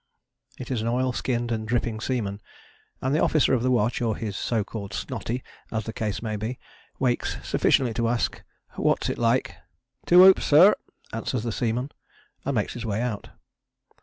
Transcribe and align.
It 0.57 0.71
is 0.71 0.81
an 0.81 0.87
oilskinned 0.87 1.51
and 1.51 1.67
dripping 1.67 1.99
seaman, 1.99 2.41
and 3.03 3.13
the 3.13 3.21
officer 3.21 3.53
of 3.53 3.61
the 3.61 3.69
watch, 3.69 4.01
or 4.01 4.15
his 4.15 4.35
so 4.35 4.63
called 4.63 4.95
snotty, 4.95 5.43
as 5.71 5.83
the 5.83 5.93
case 5.93 6.23
may 6.23 6.35
be, 6.37 6.57
wakes 6.97 7.37
sufficiently 7.47 7.93
to 7.93 8.07
ask: 8.09 8.41
"What's 8.77 9.11
it 9.11 9.19
like?" 9.19 9.57
"Two 10.07 10.23
hoops, 10.23 10.43
sir!" 10.45 10.73
answers 11.13 11.43
the 11.43 11.51
seaman, 11.51 11.91
and 12.43 12.55
makes 12.55 12.73
his 12.73 12.83
way 12.83 12.99
out. 12.99 13.29